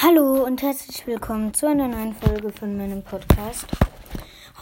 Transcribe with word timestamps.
Hallo 0.00 0.44
und 0.44 0.62
herzlich 0.62 1.04
willkommen 1.08 1.52
zu 1.52 1.66
einer 1.66 1.88
neuen 1.88 2.14
Folge 2.14 2.52
von 2.52 2.76
meinem 2.76 3.02
Podcast. 3.02 3.66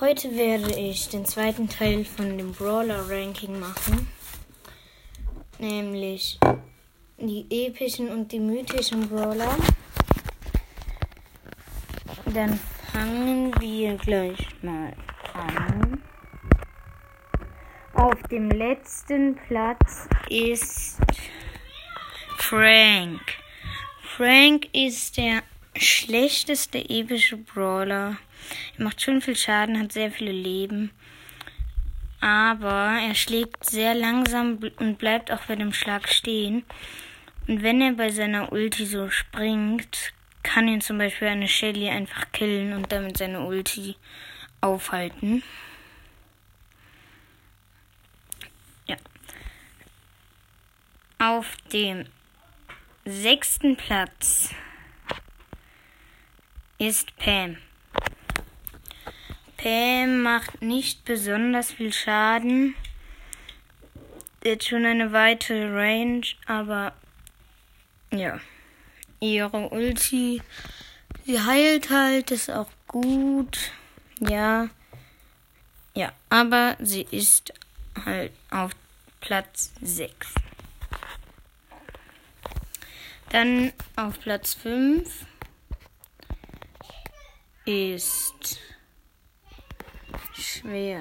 Heute 0.00 0.34
werde 0.34 0.74
ich 0.74 1.10
den 1.10 1.26
zweiten 1.26 1.68
Teil 1.68 2.06
von 2.06 2.38
dem 2.38 2.52
Brawler 2.52 3.06
Ranking 3.10 3.60
machen, 3.60 4.08
nämlich 5.58 6.40
die 7.18 7.44
epischen 7.50 8.08
und 8.08 8.32
die 8.32 8.40
mythischen 8.40 9.10
Brawler. 9.10 9.54
Dann 12.32 12.58
fangen 12.90 13.52
wir 13.60 13.94
gleich 13.96 14.38
mal 14.62 14.94
an. 15.34 16.02
Auf 17.92 18.22
dem 18.30 18.48
letzten 18.48 19.36
Platz 19.46 20.08
ist 20.30 20.96
Frank. 22.38 23.20
Frank 24.16 24.70
ist 24.72 25.18
der 25.18 25.42
schlechteste 25.76 26.78
epische 26.78 27.36
Brawler. 27.36 28.16
Er 28.78 28.82
macht 28.82 29.02
schon 29.02 29.20
viel 29.20 29.36
Schaden, 29.36 29.78
hat 29.78 29.92
sehr 29.92 30.10
viele 30.10 30.32
Leben. 30.32 30.90
Aber 32.22 32.98
er 32.98 33.14
schlägt 33.14 33.68
sehr 33.68 33.94
langsam 33.94 34.58
und 34.78 34.96
bleibt 34.96 35.30
auch 35.30 35.42
bei 35.42 35.54
dem 35.54 35.74
Schlag 35.74 36.08
stehen. 36.08 36.64
Und 37.46 37.62
wenn 37.62 37.82
er 37.82 37.92
bei 37.92 38.08
seiner 38.08 38.52
Ulti 38.52 38.86
so 38.86 39.10
springt, 39.10 40.14
kann 40.42 40.66
ihn 40.66 40.80
zum 40.80 40.96
Beispiel 40.96 41.28
eine 41.28 41.46
Shelly 41.46 41.90
einfach 41.90 42.32
killen 42.32 42.72
und 42.72 42.90
damit 42.90 43.18
seine 43.18 43.44
Ulti 43.44 43.96
aufhalten. 44.62 45.42
Ja. 48.86 48.96
Auf 51.18 51.54
dem 51.70 52.06
sechsten 53.08 53.76
Platz 53.76 54.50
ist 56.78 57.16
Pam. 57.18 57.56
Pam 59.56 60.22
macht 60.22 60.60
nicht 60.60 61.04
besonders 61.04 61.70
viel 61.72 61.92
Schaden. 61.92 62.74
Jetzt 64.42 64.66
schon 64.68 64.84
eine 64.84 65.12
weite 65.12 65.72
Range, 65.72 66.26
aber 66.46 66.94
ja. 68.10 68.40
Ihre 69.20 69.68
Ulti, 69.70 70.42
sie 71.24 71.40
heilt 71.40 71.90
halt, 71.90 72.32
ist 72.32 72.50
auch 72.50 72.70
gut. 72.88 73.70
Ja. 74.18 74.68
Ja, 75.94 76.12
aber 76.28 76.76
sie 76.80 77.06
ist 77.10 77.52
halt 78.04 78.32
auf 78.50 78.72
Platz 79.20 79.72
6. 79.80 80.34
Dann 83.30 83.72
auf 83.96 84.20
Platz 84.20 84.54
5 84.54 85.26
ist 87.64 88.60
schwer. 90.34 90.98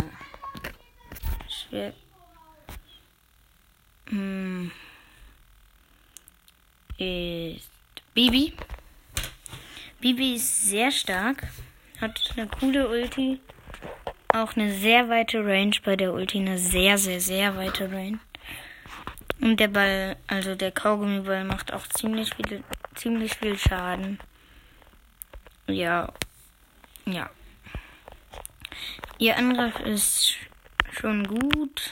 Schwer. 1.48 1.94
Hm. 4.10 4.72
Ist 6.98 7.70
Bibi. 8.14 8.54
Bibi 10.00 10.36
ist 10.36 10.70
sehr 10.70 10.92
stark. 10.92 11.48
Hat 12.02 12.34
eine 12.36 12.48
coole 12.48 12.90
Ulti. 12.90 13.40
Auch 14.34 14.56
eine 14.56 14.74
sehr 14.74 15.10
weite 15.10 15.46
Range 15.46 15.76
bei 15.84 15.96
der 15.96 16.14
Ulti. 16.14 16.40
Eine 16.40 16.58
sehr, 16.58 16.98
sehr, 16.98 17.22
sehr 17.22 17.56
weite 17.56 17.92
Range. 17.92 18.20
Und 19.46 19.60
der 19.60 19.68
Ball, 19.68 20.18
also 20.26 20.56
der 20.56 20.72
Kaugummiball 20.72 21.44
macht 21.44 21.72
auch 21.72 21.86
ziemlich 21.86 22.34
viel, 22.34 22.64
ziemlich 22.96 23.36
viel 23.36 23.56
Schaden. 23.60 24.18
Ja. 25.68 26.12
Ja. 27.06 27.30
Ihr 29.20 29.38
Angriff 29.38 29.80
ist 29.82 30.34
schon 30.92 31.28
gut. 31.28 31.92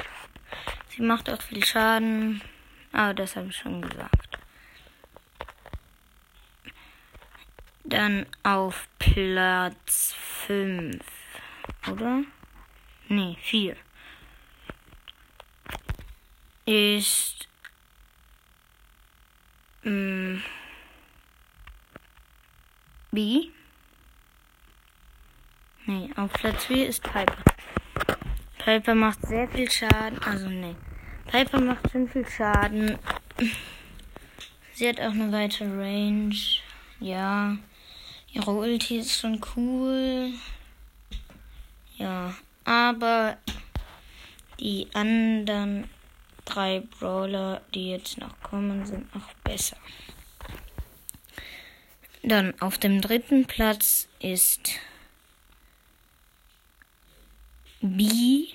Sie 0.90 1.04
macht 1.04 1.30
auch 1.30 1.44
viel 1.44 1.64
Schaden. 1.64 2.42
Aber 2.92 3.14
das 3.14 3.36
habe 3.36 3.50
ich 3.50 3.58
schon 3.58 3.84
gesagt. 3.84 4.40
Dann 7.84 8.26
auf 8.42 8.88
Platz 8.98 10.16
5. 10.48 11.06
Oder? 11.92 12.24
Nee, 13.10 13.38
4. 13.44 13.76
Ist. 16.66 17.48
Mh, 19.84 20.40
B. 23.12 23.50
Nee, 25.86 26.10
auf 26.16 26.32
Platz 26.34 26.66
4 26.66 26.88
ist 26.88 27.04
Piper. 27.04 27.44
Piper 28.58 28.96
macht 28.96 29.26
sehr 29.28 29.48
viel 29.50 29.70
Schaden. 29.70 30.18
Also, 30.24 30.48
nee. 30.48 30.76
Piper 31.28 31.60
macht 31.60 31.92
schon 31.92 32.08
viel 32.08 32.26
Schaden. 32.26 32.98
Sie 34.74 34.88
hat 34.88 35.00
auch 35.02 35.12
eine 35.12 35.32
weite 35.32 35.66
Range. 35.66 36.36
Ja. 37.02 37.58
Ihre 38.32 38.52
Ulti 38.52 39.00
ist 39.00 39.20
schon 39.20 39.42
cool. 39.56 40.32
Ja. 41.98 42.34
Aber 42.64 43.38
die 44.60 44.88
anderen 44.94 45.90
drei 46.46 46.82
Brawler, 47.00 47.62
die 47.74 47.90
jetzt 47.90 48.18
noch 48.18 48.40
kommen, 48.42 48.86
sind 48.86 49.14
noch 49.16 49.34
besser. 49.44 49.78
Dann 52.24 52.54
auf 52.62 52.78
dem 52.78 53.02
dritten 53.02 53.46
Platz 53.46 54.08
ist 54.20 54.80
B. 57.82 58.46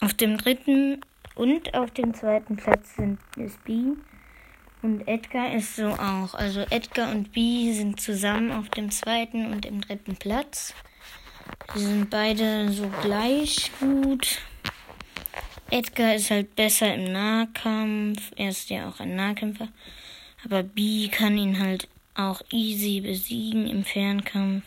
Auf 0.00 0.14
dem 0.14 0.38
dritten 0.38 1.00
und 1.34 1.74
auf 1.74 1.90
dem 1.90 2.14
zweiten 2.14 2.56
Platz 2.56 2.94
sind 2.94 3.18
ist 3.36 3.62
B. 3.64 3.94
Und 4.80 5.08
Edgar 5.08 5.52
ist 5.54 5.74
so 5.74 5.88
auch. 5.88 6.34
Also 6.34 6.60
Edgar 6.70 7.10
und 7.10 7.32
B 7.32 7.72
sind 7.72 8.00
zusammen 8.00 8.52
auf 8.52 8.68
dem 8.68 8.92
zweiten 8.92 9.52
und 9.52 9.66
im 9.66 9.80
dritten 9.80 10.14
Platz. 10.16 10.72
Sie 11.74 11.84
sind 11.84 12.10
beide 12.10 12.70
so 12.70 12.88
gleich 13.02 13.72
gut. 13.80 14.40
Edgar 15.70 16.14
ist 16.14 16.30
halt 16.30 16.56
besser 16.56 16.94
im 16.94 17.12
Nahkampf. 17.12 18.32
Er 18.36 18.50
ist 18.50 18.70
ja 18.70 18.88
auch 18.88 19.00
ein 19.00 19.16
Nahkämpfer. 19.16 19.68
Aber 20.44 20.62
B 20.62 21.08
kann 21.08 21.36
ihn 21.36 21.58
halt 21.58 21.88
auch 22.14 22.40
easy 22.50 23.00
besiegen 23.00 23.66
im 23.66 23.84
Fernkampf. 23.84 24.64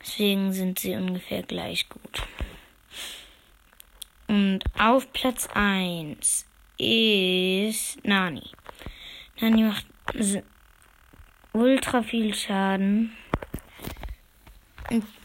Deswegen 0.00 0.52
sind 0.52 0.78
sie 0.78 0.94
ungefähr 0.94 1.42
gleich 1.42 1.88
gut. 1.88 2.22
Und 4.28 4.60
auf 4.78 5.12
Platz 5.12 5.48
1 5.54 6.46
ist 6.78 8.04
Nani. 8.04 8.50
Nani 9.40 9.62
macht 9.62 9.86
ultra 11.52 12.02
viel 12.02 12.34
Schaden. 12.34 13.16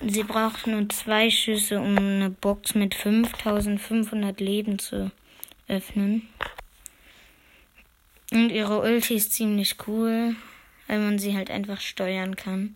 Sie 0.02 0.24
braucht 0.24 0.66
nur 0.66 0.90
zwei 0.90 1.30
Schüsse, 1.30 1.80
um 1.80 1.98
eine 1.98 2.30
Box 2.30 2.74
mit 2.74 2.96
5500 2.96 4.40
Leben 4.40 4.80
zu 4.80 5.12
öffnen. 5.68 6.28
Und 8.32 8.50
ihre 8.50 8.82
Ulti 8.82 9.16
ist 9.16 9.34
ziemlich 9.34 9.76
cool, 9.88 10.36
weil 10.88 11.00
man 11.00 11.20
sie 11.20 11.36
halt 11.36 11.52
einfach 11.52 11.80
steuern 11.80 12.36
kann 12.36 12.76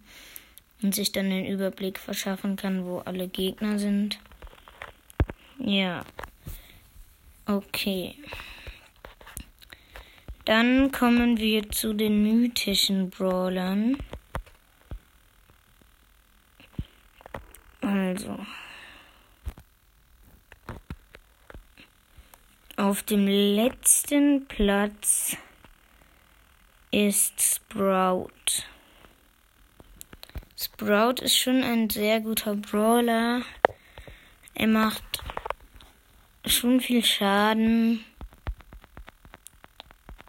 und 0.82 0.94
sich 0.94 1.12
dann 1.12 1.30
den 1.30 1.46
Überblick 1.46 1.98
verschaffen 1.98 2.56
kann, 2.56 2.86
wo 2.86 3.00
alle 3.00 3.28
Gegner 3.28 3.80
sind. 3.80 4.20
Ja. 5.58 6.04
Okay. 7.48 8.16
Dann 10.44 10.92
kommen 10.92 11.38
wir 11.38 11.70
zu 11.72 11.94
den 11.94 12.22
mythischen 12.22 13.10
Brawlern. 13.10 13.98
Also. 18.26 18.46
Auf 22.78 23.04
dem 23.04 23.28
letzten 23.28 24.48
Platz 24.48 25.38
ist 26.92 27.42
Sprout. 27.42 28.30
Sprout 30.58 31.22
ist 31.22 31.38
schon 31.38 31.64
ein 31.64 31.90
sehr 31.90 32.20
guter 32.22 32.56
Brawler. 32.56 33.42
Er 34.56 34.68
macht 34.68 35.04
schon 36.46 36.82
viel 36.82 37.04
Schaden. 37.04 38.04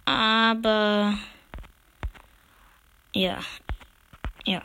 Aber 0.04 1.19
ja, 3.12 3.38
ja, 4.44 4.62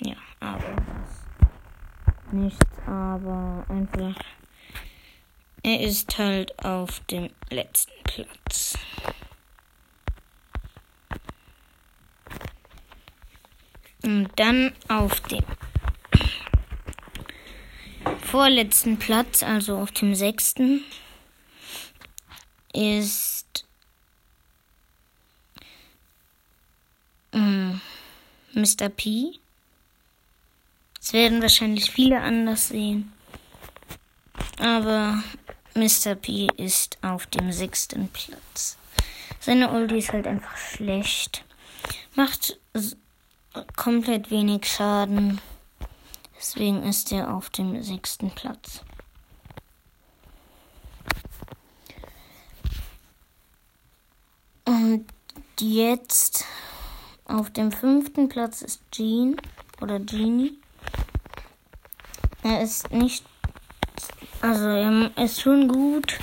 ja, 0.00 0.16
aber 0.38 0.95
nichts, 2.36 2.60
aber 2.86 3.64
einfach 3.68 4.14
er 5.66 5.80
ist 5.80 6.16
halt 6.16 6.64
auf 6.64 7.00
dem 7.10 7.28
letzten 7.50 7.92
Platz. 8.04 8.78
Und 14.04 14.28
dann 14.36 14.72
auf 14.86 15.18
dem 15.22 15.42
vorletzten 18.22 18.96
Platz, 19.00 19.42
also 19.42 19.78
auf 19.78 19.90
dem 19.90 20.14
sechsten, 20.14 20.84
ist 22.72 23.66
ähm, 27.32 27.80
Mr. 28.52 28.88
P. 28.88 29.32
Es 31.06 31.12
werden 31.12 31.40
wahrscheinlich 31.40 31.92
viele 31.92 32.20
anders 32.20 32.66
sehen. 32.66 33.12
Aber 34.58 35.22
Mr. 35.76 36.16
P 36.16 36.48
ist 36.56 36.98
auf 37.00 37.28
dem 37.28 37.52
sechsten 37.52 38.08
Platz. 38.08 38.76
Seine 39.38 39.70
Ulti 39.70 39.98
ist 39.98 40.12
halt 40.12 40.26
einfach 40.26 40.56
schlecht. 40.56 41.44
Macht 42.16 42.58
komplett 43.76 44.32
wenig 44.32 44.66
Schaden. 44.66 45.40
Deswegen 46.36 46.82
ist 46.82 47.12
er 47.12 47.32
auf 47.32 47.50
dem 47.50 47.80
sechsten 47.84 48.32
Platz. 48.32 48.80
Und 54.64 55.06
jetzt 55.60 56.44
auf 57.26 57.48
dem 57.50 57.70
fünften 57.70 58.28
Platz 58.28 58.60
ist 58.60 58.80
Jean 58.90 59.36
oder 59.80 60.00
Genie. 60.00 60.58
Er 62.46 62.62
ist 62.62 62.92
nicht 62.92 63.24
also 64.40 64.68
er 64.68 65.10
ist 65.16 65.40
schon 65.40 65.66
gut. 65.66 66.18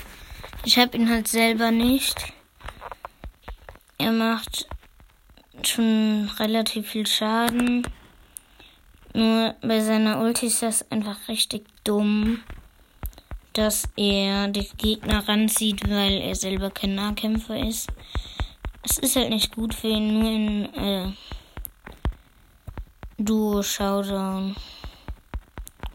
Ich 0.63 0.77
habe 0.77 0.95
ihn 0.95 1.09
halt 1.09 1.27
selber 1.27 1.71
nicht. 1.71 2.31
Er 3.97 4.13
macht 4.13 4.65
schon 5.63 6.29
relativ 6.39 6.89
viel 6.89 7.05
Schaden. 7.05 7.85
Nur 9.13 9.55
bei 9.61 9.81
seiner 9.81 10.21
Ulti 10.21 10.45
ist 10.45 10.61
das 10.61 10.89
einfach 10.89 11.27
richtig 11.27 11.65
dumm, 11.83 12.41
dass 13.51 13.89
er 13.97 14.47
die 14.47 14.69
Gegner 14.77 15.27
ranzieht, 15.27 15.89
weil 15.89 16.21
er 16.21 16.35
selber 16.35 16.71
kein 16.71 16.95
Nahkämpfer 16.95 17.57
ist. 17.67 17.89
Es 18.83 18.97
ist 18.99 19.17
halt 19.17 19.31
nicht 19.31 19.53
gut 19.53 19.73
für 19.73 19.89
ihn, 19.89 20.19
nur 20.19 20.31
in 20.31 20.73
äh, 20.75 21.11
Duo-Showdown 23.17 24.55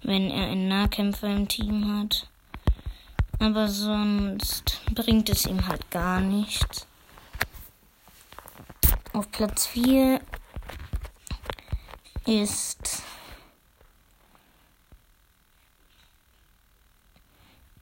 wenn 0.08 0.30
er 0.30 0.46
einen 0.46 0.68
Nahkämpfer 0.68 1.28
im 1.28 1.46
Team 1.46 1.98
hat. 1.98 2.26
Aber 3.38 3.68
sonst 3.68 4.80
bringt 4.94 5.28
es 5.28 5.44
ihm 5.44 5.68
halt 5.68 5.90
gar 5.90 6.20
nichts. 6.20 6.86
Auf 9.12 9.30
Platz 9.30 9.66
4 9.66 10.20
ist 12.26 13.02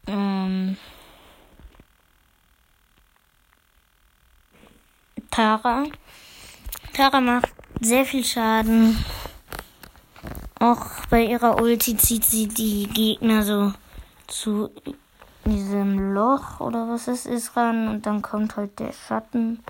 ähm, 0.08 0.76
Tara. 5.30 5.84
Tara 6.92 7.20
macht 7.20 7.52
sehr 7.80 8.04
viel 8.04 8.24
Schaden. 8.24 8.96
Auch 10.58 11.06
bei 11.10 11.24
ihrer 11.24 11.60
Ulti 11.60 11.96
zieht 11.98 12.24
sie 12.24 12.48
die 12.48 12.88
Gegner 12.88 13.42
so 13.42 13.74
zu 14.26 14.70
diesem 15.44 16.14
Loch 16.14 16.60
oder 16.60 16.88
was 16.88 17.08
es 17.08 17.26
ist 17.26 17.56
ran 17.56 17.88
und 17.88 18.06
dann 18.06 18.22
kommt 18.22 18.56
halt 18.56 18.78
der 18.78 18.92
Schatten. 18.92 19.62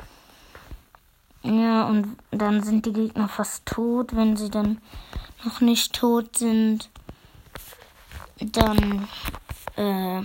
Ja, 1.42 1.86
und 1.86 2.16
dann 2.30 2.62
sind 2.62 2.86
die 2.86 2.92
Gegner 2.92 3.28
fast 3.28 3.66
tot, 3.66 4.14
wenn 4.14 4.36
sie 4.36 4.50
dann 4.50 4.80
noch 5.44 5.60
nicht 5.60 5.94
tot 5.94 6.38
sind. 6.38 6.88
Dann, 8.38 9.08
äh, 9.76 10.22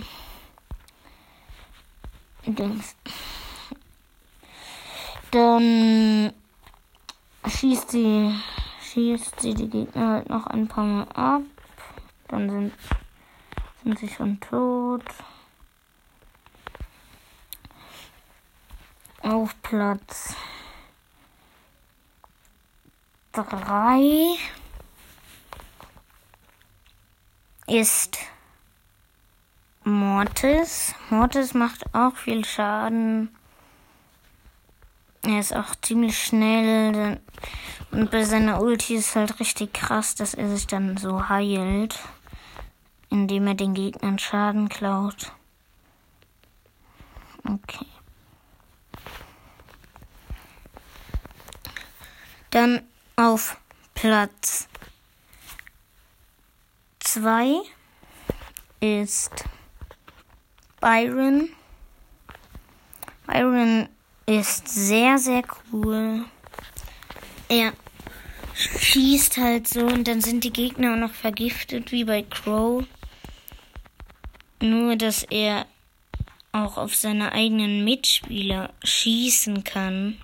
dann 5.30 6.32
schießt 7.48 7.90
sie 7.90 8.34
schießt 8.92 9.40
sie 9.40 9.54
die 9.54 9.70
Gegner 9.70 10.08
halt 10.08 10.28
noch 10.28 10.46
ein 10.46 10.68
paar 10.68 10.84
Mal 10.84 11.08
ab. 11.14 11.42
Dann 12.28 12.50
sind, 12.50 12.72
sind 13.82 13.98
sie 13.98 14.08
schon 14.08 14.38
tot. 14.40 15.04
Auf 19.22 19.54
Platz 19.62 20.34
3 23.32 24.36
ist 27.66 28.18
Mortis. 29.84 30.94
Mortis 31.08 31.54
macht 31.54 31.94
auch 31.94 32.14
viel 32.16 32.44
Schaden. 32.44 33.34
Er 35.24 35.38
ist 35.38 35.54
auch 35.54 35.74
ziemlich 35.80 36.18
schnell. 36.18 37.20
Und 37.92 38.10
bei 38.10 38.24
seiner 38.24 38.60
Ulti 38.60 38.96
ist 38.96 39.14
halt 39.14 39.38
richtig 39.38 39.72
krass, 39.72 40.14
dass 40.14 40.34
er 40.34 40.48
sich 40.48 40.66
dann 40.66 40.96
so 40.96 41.28
heilt, 41.28 41.98
indem 43.10 43.46
er 43.46 43.54
den 43.54 43.74
Gegnern 43.74 44.18
Schaden 44.18 44.68
klaut. 44.68 45.32
Okay. 47.44 47.86
Dann 52.50 52.82
auf 53.16 53.58
Platz 53.94 54.68
2 57.00 57.62
ist 58.80 59.44
Byron. 60.80 61.48
Byron 63.26 63.88
ist 64.40 64.68
sehr, 64.68 65.18
sehr 65.18 65.42
cool. 65.72 66.24
Er 67.48 67.72
schießt 68.54 69.38
halt 69.38 69.68
so 69.68 69.80
und 69.80 70.06
dann 70.06 70.20
sind 70.20 70.44
die 70.44 70.52
Gegner 70.52 70.94
auch 70.94 70.98
noch 70.98 71.12
vergiftet, 71.12 71.92
wie 71.92 72.04
bei 72.04 72.22
Crow. 72.22 72.84
Nur, 74.60 74.96
dass 74.96 75.24
er 75.24 75.66
auch 76.52 76.76
auf 76.76 76.94
seine 76.94 77.32
eigenen 77.32 77.84
Mitspieler 77.84 78.72
schießen 78.84 79.64
kann 79.64 80.18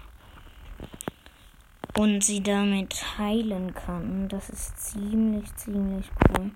und 1.96 2.22
sie 2.22 2.42
damit 2.42 3.18
heilen 3.18 3.74
kann. 3.74 4.28
Das 4.28 4.48
ist 4.50 4.92
ziemlich, 4.92 5.52
ziemlich 5.56 6.06
cool. 6.28 6.50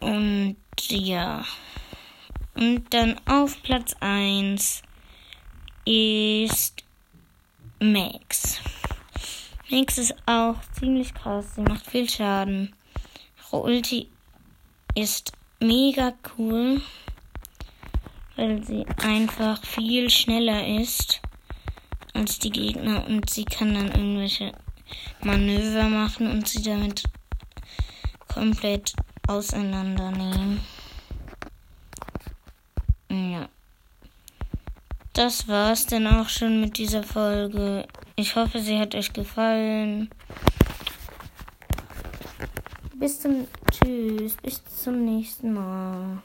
Und 0.00 0.56
ja. 0.88 1.44
Und 2.56 2.84
dann 2.90 3.20
auf 3.26 3.62
Platz 3.62 3.94
1 4.00 4.82
ist 5.84 6.84
Max. 7.80 8.60
Max 9.70 9.98
ist 9.98 10.14
auch 10.24 10.56
ziemlich 10.78 11.12
krass. 11.12 11.54
Sie 11.54 11.60
macht 11.60 11.86
viel 11.86 12.08
Schaden. 12.08 12.74
Ihre 13.52 13.62
Ulti 13.62 14.08
ist 14.94 15.32
mega 15.60 16.14
cool, 16.38 16.80
weil 18.36 18.64
sie 18.64 18.86
einfach 19.02 19.62
viel 19.62 20.08
schneller 20.08 20.66
ist 20.80 21.20
als 22.14 22.38
die 22.38 22.50
Gegner 22.50 23.06
und 23.06 23.28
sie 23.28 23.44
kann 23.44 23.74
dann 23.74 23.88
irgendwelche 23.88 24.52
Manöver 25.20 25.84
machen 25.84 26.30
und 26.30 26.48
sie 26.48 26.62
damit 26.62 27.02
komplett 28.28 28.94
auseinandernehmen. 29.26 30.60
Ja. 33.16 33.48
Das 35.14 35.48
war's 35.48 35.86
dann 35.86 36.06
auch 36.06 36.28
schon 36.28 36.60
mit 36.60 36.76
dieser 36.76 37.02
Folge. 37.02 37.86
Ich 38.16 38.36
hoffe, 38.36 38.60
sie 38.60 38.78
hat 38.78 38.94
euch 38.94 39.12
gefallen. 39.14 40.10
Bis 42.94 43.20
zum 43.20 43.46
Tschüss, 43.70 44.36
bis 44.42 44.62
zum 44.82 45.04
nächsten 45.04 45.54
Mal. 45.54 46.22